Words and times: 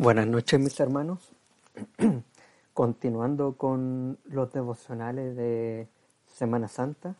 Buenas 0.00 0.28
noches 0.28 0.60
mis 0.60 0.78
hermanos. 0.78 1.32
Continuando 2.72 3.56
con 3.56 4.16
los 4.26 4.52
devocionales 4.52 5.34
de 5.34 5.88
Semana 6.28 6.68
Santa, 6.68 7.16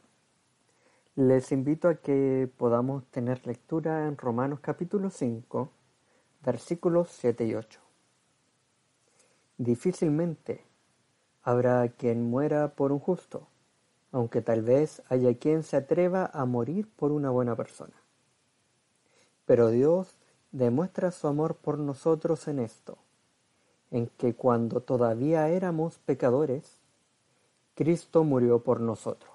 les 1.17 1.50
invito 1.50 1.88
a 1.88 1.96
que 1.96 2.49
podamos 2.56 3.04
tener 3.06 3.44
lectura 3.49 4.06
en 4.06 4.17
Romanos 4.17 4.60
capítulo 4.60 5.10
5, 5.10 5.68
versículos 6.44 7.08
7 7.10 7.46
y 7.46 7.56
8. 7.56 7.80
Difícilmente 9.56 10.64
habrá 11.42 11.88
quien 11.88 12.30
muera 12.30 12.76
por 12.76 12.92
un 12.92 13.00
justo, 13.00 13.48
aunque 14.12 14.40
tal 14.40 14.62
vez 14.62 15.02
haya 15.08 15.36
quien 15.36 15.64
se 15.64 15.79
atreva 15.79 16.30
a 16.32 16.45
morir 16.45 16.88
por 16.95 17.10
una 17.10 17.30
buena 17.30 17.56
persona. 17.56 17.96
Pero 19.46 19.70
Dios 19.70 20.18
demuestra 20.52 21.10
su 21.10 21.28
amor 21.28 21.56
por 21.56 21.78
nosotros 21.78 22.48
en 22.48 22.58
esto, 22.60 22.98
en 23.90 24.06
que 24.06 24.34
cuando 24.34 24.80
todavía 24.80 25.48
éramos 25.48 25.98
pecadores, 25.98 26.79
Cristo 27.75 28.25
murió 28.25 28.62
por 28.62 28.80
nosotros. 28.80 29.32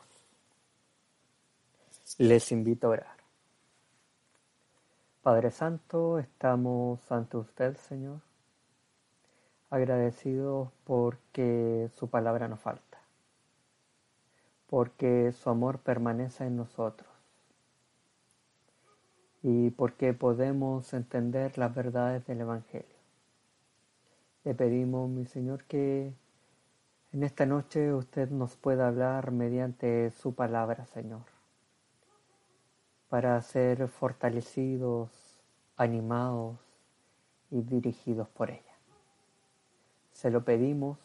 Les 2.18 2.52
invito 2.52 2.88
a 2.88 2.92
orar. 2.92 3.18
Padre 5.22 5.52
Santo, 5.52 6.20
estamos 6.20 7.00
ante 7.12 7.38
usted, 7.38 7.78
Señor, 7.78 8.20
agradecidos 9.70 10.70
porque 10.84 11.90
su 11.96 12.10
palabra 12.10 12.48
nos 12.50 12.60
falta, 12.60 13.00
porque 14.68 15.32
su 15.32 15.50
amor 15.50 15.80
permanece 15.80 16.46
en 16.46 16.58
nosotros 16.58 17.13
y 19.44 19.72
porque 19.72 20.14
podemos 20.14 20.94
entender 20.94 21.58
las 21.58 21.76
verdades 21.76 22.26
del 22.26 22.42
Evangelio. 22.42 22.88
Le 24.46 24.56
pedimos, 24.56 25.10
mi 25.10 25.26
Señor, 25.26 25.66
que 25.66 26.14
en 27.12 27.24
esta 27.24 27.46
noche 27.46 27.94
usted 27.94 28.30
nos 28.30 28.56
pueda 28.56 28.88
hablar 28.88 29.32
mediante 29.32 30.12
su 30.12 30.34
palabra, 30.34 30.86
Señor, 30.86 31.24
para 33.10 33.40
ser 33.42 33.90
fortalecidos, 33.90 35.12
animados 35.76 36.58
y 37.52 37.62
dirigidos 37.62 38.30
por 38.30 38.50
ella. 38.50 38.62
Se 40.14 40.32
lo 40.32 40.46
pedimos 40.46 40.98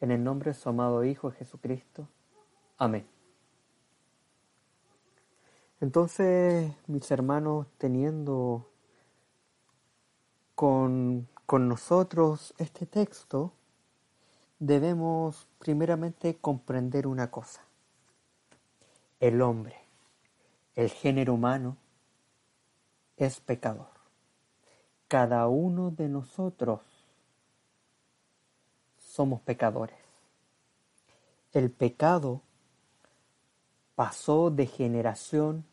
en 0.00 0.10
el 0.10 0.22
nombre 0.22 0.50
de 0.50 0.54
su 0.54 0.68
amado 0.68 1.04
Hijo 1.04 1.30
Jesucristo. 1.30 2.06
Amén. 2.76 3.17
Entonces, 5.80 6.72
mis 6.88 7.08
hermanos, 7.12 7.68
teniendo 7.78 8.68
con, 10.56 11.28
con, 11.46 11.68
nosotros 11.68 12.52
este 12.58 12.84
texto, 12.84 13.52
debemos 14.58 15.46
primeramente 15.60 16.36
comprender 16.36 17.06
una 17.06 17.30
cosa. 17.30 17.62
El 19.20 19.40
hombre, 19.40 19.76
el 20.74 20.90
género 20.90 21.34
humano, 21.34 21.76
es 23.16 23.38
pecador. 23.38 23.90
Cada 25.06 25.46
uno 25.46 25.92
de 25.92 26.08
nosotros 26.08 26.80
somos 28.98 29.40
pecadores. 29.42 29.98
El 31.52 31.70
pecado 31.70 32.42
pasó 33.98 34.52
de 34.52 34.66
generación 34.66 35.64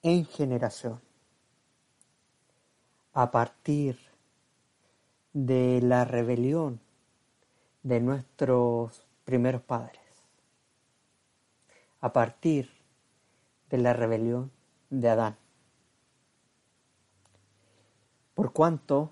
en 0.00 0.24
generación. 0.24 1.00
A 3.12 3.32
partir 3.32 3.98
de 5.32 5.80
la 5.82 6.04
rebelión 6.04 6.78
de 7.82 7.98
nuestros 7.98 9.04
primeros 9.24 9.60
padres. 9.62 10.00
A 12.00 12.12
partir 12.12 12.70
de 13.70 13.78
la 13.78 13.92
rebelión 13.92 14.52
de 14.88 15.08
Adán. 15.08 15.36
Por 18.36 18.52
cuanto 18.52 19.10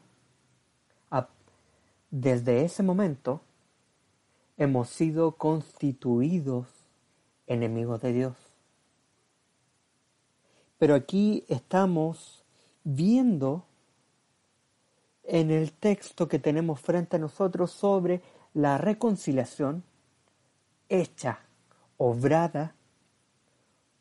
desde 2.12 2.64
ese 2.64 2.84
momento 2.84 3.41
hemos 4.56 4.88
sido 4.88 5.32
constituidos 5.32 6.75
enemigos 7.46 8.00
de 8.00 8.12
Dios. 8.12 8.36
Pero 10.78 10.94
aquí 10.94 11.44
estamos 11.48 12.44
viendo 12.84 13.64
en 15.24 15.50
el 15.50 15.72
texto 15.72 16.28
que 16.28 16.38
tenemos 16.38 16.80
frente 16.80 17.16
a 17.16 17.18
nosotros 17.18 17.70
sobre 17.72 18.22
la 18.54 18.78
reconciliación 18.78 19.82
hecha, 20.88 21.40
obrada 21.96 22.74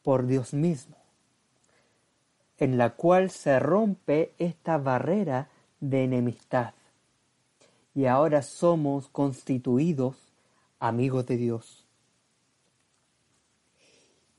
por 0.03 0.27
Dios 0.27 0.53
mismo, 0.53 0.97
en 2.57 2.77
la 2.77 2.91
cual 2.91 3.31
se 3.31 3.59
rompe 3.59 4.33
esta 4.37 4.77
barrera 4.77 5.49
de 5.79 6.03
enemistad. 6.03 6.73
Y 7.95 8.05
ahora 8.05 8.41
somos 8.41 9.07
constituidos 9.07 10.15
amigos 10.79 11.25
de 11.25 11.37
Dios. 11.37 11.84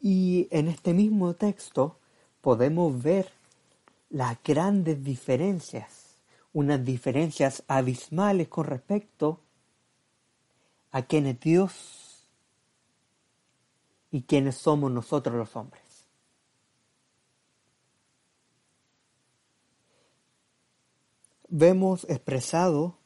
Y 0.01 0.49
en 0.51 0.69
este 0.69 0.95
mismo 0.95 1.35
texto 1.35 1.99
podemos 2.41 3.03
ver 3.03 3.33
las 4.11 4.39
grandes 4.43 5.03
diferencias, 5.03 6.17
unas 6.53 6.85
diferencias 6.85 7.65
abismales 7.67 8.49
con 8.49 8.67
respecto 8.67 9.41
a 10.91 11.03
quienes 11.03 11.41
Dios 11.41 12.29
y 14.11 14.23
quienes 14.23 14.57
somos 14.57 14.91
nosotros 14.91 15.37
los 15.37 15.55
hombres. 15.57 15.83
Vemos 21.49 22.05
expresado 22.09 22.99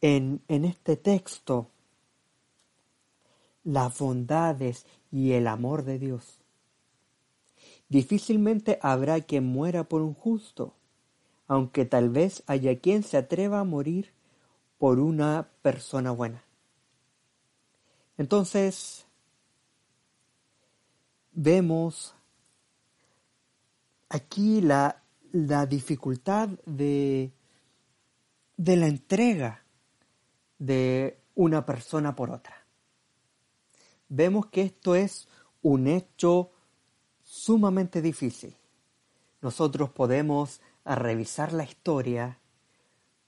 en, 0.00 0.42
en 0.48 0.64
este 0.64 0.96
texto 0.96 1.70
las 3.64 3.98
bondades 3.98 4.86
y 5.10 5.32
el 5.32 5.46
amor 5.46 5.84
de 5.84 5.98
Dios. 5.98 6.40
Difícilmente 7.88 8.78
habrá 8.82 9.20
quien 9.20 9.44
muera 9.44 9.84
por 9.84 10.02
un 10.02 10.14
justo, 10.14 10.74
aunque 11.46 11.84
tal 11.84 12.10
vez 12.10 12.42
haya 12.46 12.78
quien 12.78 13.02
se 13.02 13.16
atreva 13.16 13.60
a 13.60 13.64
morir 13.64 14.12
por 14.78 15.00
una 15.00 15.48
persona 15.62 16.10
buena. 16.10 16.44
Entonces, 18.16 19.06
vemos 21.32 22.14
aquí 24.08 24.60
la, 24.60 25.00
dificultad 25.68 26.48
de 26.66 27.32
la 28.56 28.86
entrega 28.86 29.64
de 30.58 31.18
una 31.34 31.66
persona 31.66 32.14
por 32.14 32.30
otra 32.30 32.63
vemos 34.08 34.46
que 34.46 34.62
esto 34.62 34.94
es 34.94 35.28
un 35.62 35.86
hecho 35.86 36.50
sumamente 37.22 38.02
difícil. 38.02 38.56
Nosotros 39.40 39.90
podemos 39.90 40.60
revisar 40.84 41.52
la 41.52 41.64
historia, 41.64 42.38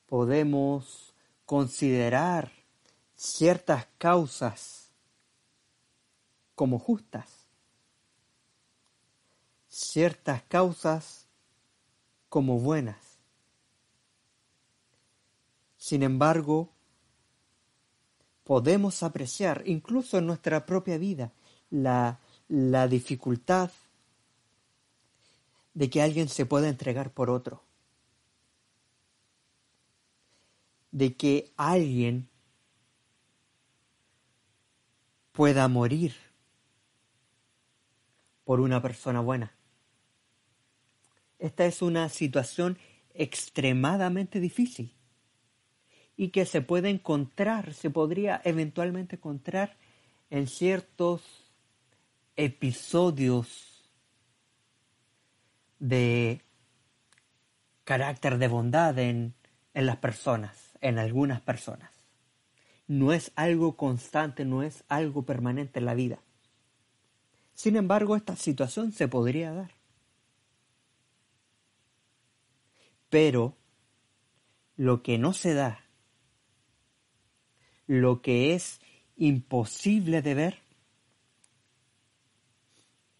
podemos 0.06 1.14
considerar 1.44 2.52
ciertas 3.14 3.86
causas 3.98 4.90
como 6.54 6.78
justas, 6.78 7.48
ciertas 9.68 10.42
causas 10.42 11.26
como 12.28 12.58
buenas. 12.58 13.18
Sin 15.76 16.02
embargo, 16.02 16.75
podemos 18.46 19.02
apreciar, 19.02 19.64
incluso 19.66 20.18
en 20.18 20.26
nuestra 20.26 20.66
propia 20.66 20.98
vida, 20.98 21.32
la, 21.68 22.20
la 22.48 22.86
dificultad 22.86 23.72
de 25.74 25.90
que 25.90 26.00
alguien 26.00 26.28
se 26.28 26.46
pueda 26.46 26.68
entregar 26.68 27.10
por 27.10 27.28
otro. 27.28 27.64
De 30.92 31.16
que 31.16 31.52
alguien 31.56 32.28
pueda 35.32 35.66
morir 35.66 36.14
por 38.44 38.60
una 38.60 38.80
persona 38.80 39.20
buena. 39.20 39.56
Esta 41.40 41.66
es 41.66 41.82
una 41.82 42.08
situación 42.10 42.78
extremadamente 43.12 44.38
difícil 44.38 44.94
y 46.16 46.28
que 46.28 46.46
se 46.46 46.62
puede 46.62 46.88
encontrar, 46.88 47.74
se 47.74 47.90
podría 47.90 48.40
eventualmente 48.44 49.16
encontrar 49.16 49.76
en 50.30 50.46
ciertos 50.46 51.22
episodios 52.36 53.90
de 55.78 56.42
carácter 57.84 58.38
de 58.38 58.48
bondad 58.48 58.98
en, 58.98 59.34
en 59.74 59.86
las 59.86 59.96
personas, 59.98 60.72
en 60.80 60.98
algunas 60.98 61.40
personas. 61.40 61.92
No 62.88 63.12
es 63.12 63.32
algo 63.36 63.76
constante, 63.76 64.44
no 64.44 64.62
es 64.62 64.84
algo 64.88 65.22
permanente 65.24 65.80
en 65.80 65.86
la 65.86 65.94
vida. 65.94 66.18
Sin 67.54 67.76
embargo, 67.76 68.16
esta 68.16 68.36
situación 68.36 68.92
se 68.92 69.08
podría 69.08 69.52
dar. 69.52 69.70
Pero 73.08 73.56
lo 74.76 75.02
que 75.02 75.18
no 75.18 75.32
se 75.32 75.54
da, 75.54 75.85
lo 77.86 78.22
que 78.22 78.54
es 78.54 78.80
imposible 79.16 80.22
de 80.22 80.34
ver, 80.34 80.58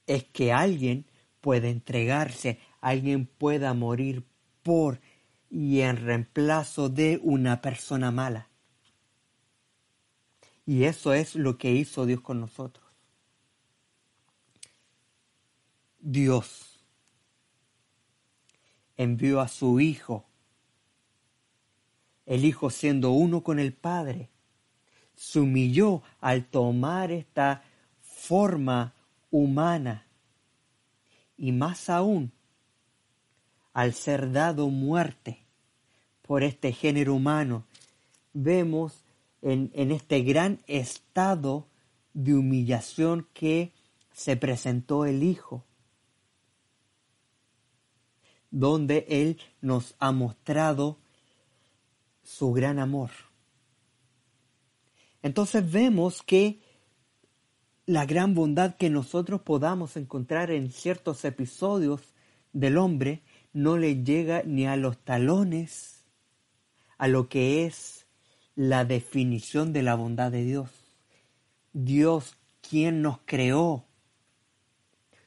es 0.07 0.25
que 0.25 0.53
alguien 0.53 1.07
pueda 1.41 1.69
entregarse, 1.69 2.59
alguien 2.81 3.27
pueda 3.27 3.75
morir 3.75 4.25
por 4.63 5.01
y 5.51 5.81
en 5.81 5.97
reemplazo 5.97 6.89
de 6.89 7.21
una 7.23 7.61
persona 7.61 8.11
mala. 8.11 8.49
Y 10.65 10.85
eso 10.85 11.15
es 11.15 11.37
lo 11.37 11.57
que 11.59 11.73
hizo 11.73 12.07
Dios 12.07 12.21
con 12.21 12.41
nosotros. 12.41 12.85
Dios 16.01 16.85
envió 18.97 19.41
a 19.41 19.49
su 19.49 19.81
Hijo, 19.81 20.27
el 22.27 22.45
Hijo 22.45 22.71
siendo 22.71 23.11
uno 23.11 23.43
con 23.43 23.59
el 23.59 23.73
Padre, 23.73 24.31
se 25.17 25.41
humilló 25.41 26.03
al 26.21 26.45
tomar 26.45 27.11
esta 27.11 27.63
forma 28.01 28.95
humana 29.31 30.07
y 31.37 31.53
más 31.53 31.91
aún 31.91 32.33
al 33.73 33.93
ser 33.93 34.33
dado 34.33 34.69
muerte 34.69 35.45
por 36.23 36.43
este 36.43 36.73
género 36.73 37.15
humano, 37.15 37.65
vemos 38.33 39.05
en, 39.43 39.71
en, 39.75 39.93
este 39.93 40.23
gran 40.23 40.61
estado 40.67 41.67
de 42.15 42.35
humillación 42.35 43.29
que 43.33 43.73
se 44.13 44.37
presentó 44.37 45.05
el 45.05 45.23
Hijo, 45.23 45.63
donde 48.51 49.07
Él 49.09 49.39
nos 49.61 49.95
ha 49.99 50.11
mostrado 50.11 50.97
su 52.25 52.53
gran 52.53 52.79
amor. 52.79 53.11
Entonces 55.27 55.69
vemos 55.69 56.23
que 56.23 56.61
la 57.85 58.07
gran 58.07 58.37
bondad 58.37 58.77
que 58.77 58.91
nosotros 58.91 59.41
podamos 59.41 59.97
encontrar 59.97 60.53
en 60.53 60.71
ciertos 60.71 61.25
episodios 61.25 62.15
del 62.53 62.79
hombre 62.79 63.23
no 63.53 63.77
le 63.77 64.05
llega 64.05 64.45
ni 64.45 64.69
a 64.69 64.77
los 64.77 64.99
talones 64.99 66.05
a 66.97 67.09
lo 67.09 67.29
que 67.29 67.67
es 67.67 68.07
la 68.55 68.85
definición 68.85 69.73
de 69.73 69.83
la 69.83 69.97
bondad 69.97 70.31
de 70.31 70.45
Dios. 70.45 70.71
Dios 71.73 72.37
quien 72.61 73.03
nos 73.03 73.19
creó. 73.25 73.85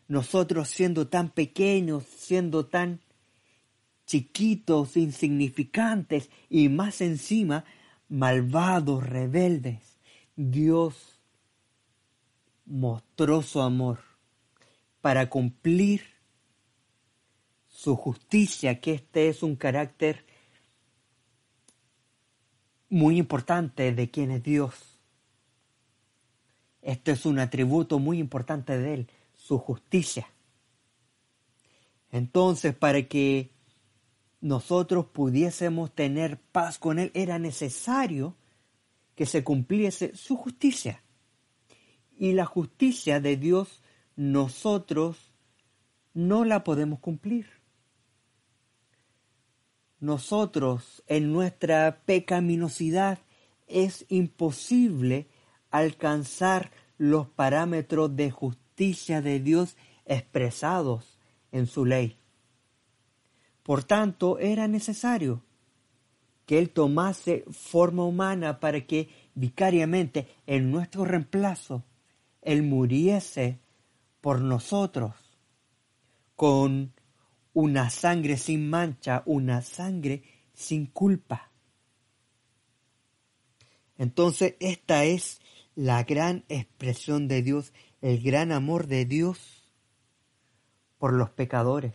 Nosotros 0.08 0.70
siendo 0.70 1.10
tan 1.10 1.30
pequeños, 1.30 2.06
siendo 2.06 2.68
tan 2.68 3.02
chiquitos, 4.06 4.96
insignificantes 4.96 6.30
y 6.50 6.70
más 6.70 7.02
encima 7.02 7.66
malvados, 8.08 9.06
rebeldes, 9.08 9.89
Dios 10.42 11.20
mostró 12.66 13.42
su 13.42 13.60
amor 13.60 14.00
para 15.02 15.30
cumplir 15.30 16.02
su 17.68 17.98
justicia, 17.98 18.80
que 18.80 18.94
este 18.94 19.28
es 19.28 19.44
un 19.44 19.58
carácter 19.58 20.26
muy 22.88 23.18
importante 23.18 23.92
de 23.92 24.10
quien 24.10 24.32
es 24.32 24.42
Dios. 24.42 24.98
Este 26.82 27.12
es 27.12 27.26
un 27.26 27.40
atributo 27.40 28.00
muy 28.00 28.18
importante 28.18 28.78
de 28.78 28.94
Él, 28.94 29.12
su 29.34 29.58
justicia. 29.58 30.30
Entonces, 32.14 32.74
para 32.74 33.04
que 33.10 33.52
nosotros 34.40 35.08
pudiésemos 35.08 35.94
tener 35.94 36.40
paz 36.40 36.80
con 36.80 36.98
Él, 36.98 37.12
era 37.14 37.40
necesario 37.40 38.38
que 39.20 39.26
se 39.26 39.44
cumpliese 39.44 40.16
su 40.16 40.38
justicia. 40.38 41.04
Y 42.18 42.32
la 42.32 42.46
justicia 42.46 43.20
de 43.20 43.36
Dios 43.36 43.84
nosotros 44.16 45.34
no 46.14 46.46
la 46.46 46.64
podemos 46.64 47.00
cumplir 47.00 47.60
nosotros 50.00 51.04
en 51.08 51.32
nuestra 51.32 52.02
pecaminosidad 52.06 53.20
es 53.68 54.06
imposible 54.10 55.28
alcanzar 55.72 56.72
los 56.98 57.28
parámetros 57.28 58.16
de 58.16 58.32
justicia 58.32 59.22
de 59.22 59.40
Dios 59.40 59.76
expresados 60.06 61.20
en 61.52 61.68
su 61.68 61.86
ley. 61.86 62.18
Por 63.64 63.84
tanto, 63.84 64.40
era 64.40 64.68
necesario 64.68 65.44
que 66.50 66.58
Él 66.58 66.72
tomase 66.72 67.46
forma 67.52 68.04
humana 68.04 68.60
para 68.60 68.82
que 68.88 69.08
vicariamente 69.36 70.28
en 70.48 70.72
nuestro 70.72 71.06
reemplazo 71.06 71.84
Él 72.42 72.64
muriese 72.64 73.60
por 74.20 74.42
nosotros 74.42 75.14
con 76.36 76.92
una 77.54 77.92
sangre 77.92 78.36
sin 78.36 78.68
mancha, 78.68 79.22
una 79.28 79.62
sangre 79.62 80.24
sin 80.52 80.88
culpa. 80.88 81.52
Entonces 84.00 84.56
esta 84.60 85.04
es 85.04 85.42
la 85.76 86.04
gran 86.04 86.46
expresión 86.50 87.28
de 87.28 87.44
Dios, 87.44 87.74
el 88.02 88.24
gran 88.24 88.52
amor 88.52 88.88
de 88.88 89.06
Dios 89.06 89.72
por 90.98 91.14
los 91.14 91.30
pecadores. 91.30 91.94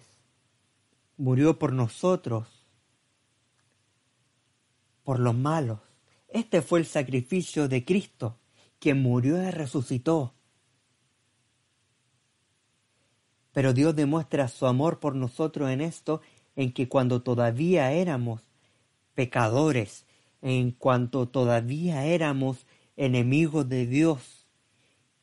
Murió 1.16 1.58
por 1.58 1.72
nosotros, 1.72 2.53
por 5.04 5.20
los 5.20 5.34
malos. 5.34 5.78
Este 6.28 6.62
fue 6.62 6.80
el 6.80 6.86
sacrificio 6.86 7.68
de 7.68 7.84
Cristo, 7.84 8.40
quien 8.80 9.00
murió 9.00 9.40
y 9.40 9.50
resucitó 9.50 10.34
Pero 13.54 13.72
Dios 13.72 13.94
demuestra 13.94 14.48
su 14.48 14.66
amor 14.66 14.98
por 14.98 15.14
nosotros 15.14 15.70
en 15.70 15.80
esto, 15.80 16.20
en 16.56 16.72
que 16.72 16.88
cuando 16.88 17.22
todavía 17.22 17.92
éramos 17.92 18.42
pecadores, 19.14 20.06
en 20.42 20.72
cuanto 20.72 21.28
todavía 21.28 22.04
éramos 22.04 22.66
enemigos 22.96 23.68
de 23.68 23.86
Dios, 23.86 24.48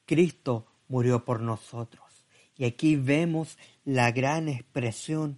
Cristo 0.06 0.66
murió 0.88 1.26
por 1.26 1.42
nosotros. 1.42 2.26
Y 2.56 2.64
aquí 2.64 2.96
vemos 2.96 3.58
la 3.84 4.12
gran 4.14 4.48
expresión 4.48 5.38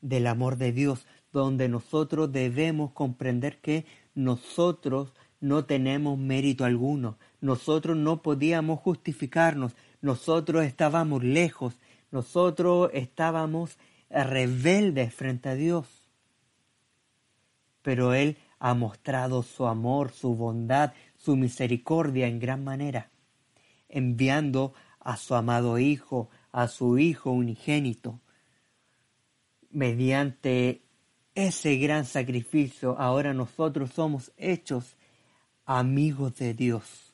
del 0.00 0.26
amor 0.26 0.56
de 0.56 0.72
Dios, 0.72 1.06
donde 1.32 1.68
nosotros 1.68 2.30
debemos 2.30 2.92
comprender 2.92 3.58
que 3.60 3.86
nosotros 4.14 5.12
no 5.40 5.64
tenemos 5.64 6.18
mérito 6.18 6.64
alguno, 6.64 7.18
nosotros 7.40 7.96
no 7.96 8.22
podíamos 8.22 8.80
justificarnos, 8.80 9.74
nosotros 10.00 10.64
estábamos 10.64 11.24
lejos, 11.24 11.74
nosotros 12.10 12.90
estábamos 12.92 13.78
rebeldes 14.08 15.14
frente 15.14 15.48
a 15.48 15.54
Dios. 15.54 15.86
Pero 17.82 18.14
Él 18.14 18.36
ha 18.58 18.74
mostrado 18.74 19.42
su 19.42 19.66
amor, 19.66 20.12
su 20.12 20.36
bondad, 20.36 20.92
su 21.16 21.34
misericordia 21.36 22.28
en 22.28 22.38
gran 22.38 22.62
manera, 22.62 23.10
enviando 23.88 24.74
a 25.00 25.16
su 25.16 25.34
amado 25.34 25.78
Hijo, 25.78 26.30
a 26.52 26.68
su 26.68 26.98
Hijo 26.98 27.30
unigénito. 27.32 28.20
Mediante 29.70 30.81
ese 31.34 31.76
gran 31.76 32.04
sacrificio, 32.04 32.98
ahora 32.98 33.32
nosotros 33.32 33.92
somos 33.92 34.32
hechos 34.36 34.96
amigos 35.64 36.36
de 36.36 36.54
Dios 36.54 37.12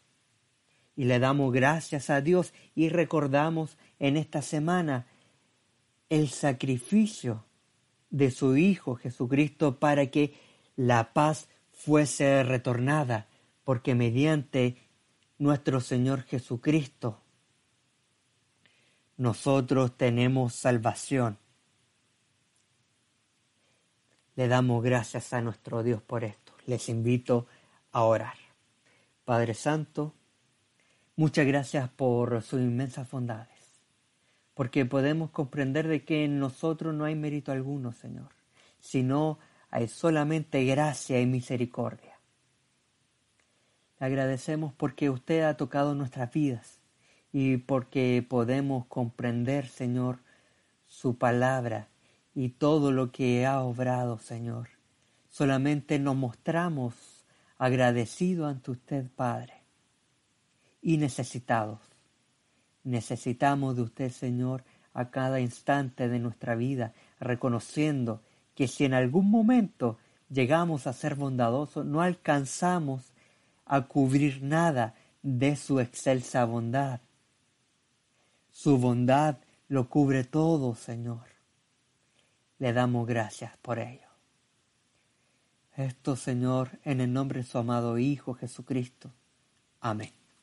y 0.99 1.05
le 1.05 1.21
damos 1.21 1.53
gracias 1.53 2.11
a 2.11 2.21
Dios 2.21 2.53
y 2.75 2.89
recordamos 2.89 3.79
en 4.01 4.17
esta 4.17 4.43
semana 4.43 5.07
el 6.09 6.29
sacrificio 6.29 7.45
de 8.11 8.33
su 8.33 8.57
Hijo 8.57 8.97
Jesucristo 8.97 9.79
para 9.79 10.07
que 10.07 10.35
la 10.75 11.13
paz 11.13 11.49
fuese 11.71 12.43
retornada, 12.43 13.29
porque 13.63 13.95
mediante 13.95 14.77
nuestro 15.39 15.81
Señor 15.81 16.23
Jesucristo 16.23 17.21
nosotros 19.17 19.97
tenemos 19.97 20.55
salvación. 20.55 21.39
Le 24.39 24.47
damos 24.47 24.85
gracias 24.85 25.33
a 25.33 25.41
nuestro 25.41 25.83
Dios 25.83 26.01
por 26.01 26.23
esto. 26.23 26.53
Les 26.67 26.89
invito 26.89 27.49
a 27.91 28.05
orar. 28.05 28.37
Padre 29.25 29.53
Santo, 29.55 30.15
Muchas 31.17 31.45
gracias 31.49 31.89
por 31.89 32.41
sus 32.43 32.61
inmensas 32.61 33.11
bondades, 33.11 33.81
porque 34.55 34.87
podemos 34.87 35.31
comprender 35.31 35.89
de 35.89 36.05
que 36.05 36.25
en 36.25 36.39
nosotros 36.39 36.95
no 36.95 37.07
hay 37.07 37.17
mérito 37.17 37.51
alguno, 37.51 37.91
Señor. 37.91 38.29
sino 38.79 39.41
hay 39.69 39.89
solamente 39.89 40.65
gracia 40.65 41.21
y 41.21 41.27
misericordia. 41.27 42.21
Le 43.99 44.07
agradecemos 44.07 44.73
porque 44.73 45.11
usted 45.11 45.43
ha 45.43 45.57
tocado 45.57 45.97
nuestras 45.97 46.33
vidas 46.33 46.79
y 47.33 47.57
porque 47.57 48.25
podemos 48.27 48.87
comprender, 48.87 49.67
Señor, 49.67 50.21
su 50.87 51.19
palabra 51.19 51.89
y 52.39 52.51
todo 52.51 52.93
lo 52.93 53.11
que 53.11 53.45
ha 53.47 53.63
obrado, 53.63 54.17
Señor. 54.17 54.69
Solamente 55.29 55.99
nos 55.99 56.15
mostramos 56.15 56.95
agradecidos 57.59 58.49
ante 58.49 58.71
usted, 58.71 59.07
Padre, 59.17 59.55
y 60.81 60.99
necesitados. 60.99 61.81
Necesitamos 62.85 63.75
de 63.75 63.83
usted, 63.83 64.13
Señor, 64.13 64.63
a 64.95 65.11
cada 65.11 65.41
instante 65.41 66.09
de 66.09 66.21
nuestra 66.21 66.55
vida, 66.55 66.93
reconociendo 67.19 68.23
que 68.55 68.69
si 68.69 68.85
en 68.85 68.95
algún 68.95 69.29
momento 69.29 69.99
llegamos 70.31 70.87
a 70.87 70.93
ser 70.93 71.17
bondadosos, 71.17 71.87
no 71.87 72.03
alcanzamos 72.03 73.15
a 73.67 73.81
cubrir 73.89 74.45
nada 74.45 74.95
de 75.25 75.57
su 75.57 75.81
excelsa 75.81 76.45
bondad. 76.45 77.01
Su 78.53 78.79
bondad 78.79 79.39
lo 79.67 79.89
cubre 79.89 80.23
todo, 80.23 80.77
Señor. 80.77 81.38
Le 82.59 82.73
damos 82.73 83.07
gracias 83.07 83.57
por 83.59 83.79
ello. 83.79 84.09
Esto, 85.77 86.17
Señor, 86.17 86.81
en 86.83 87.01
el 87.01 87.13
nombre 87.13 87.41
de 87.41 87.47
su 87.47 87.57
amado 87.59 87.99
Hijo 87.99 88.35
Jesucristo. 88.35 89.13
Amén. 89.81 90.18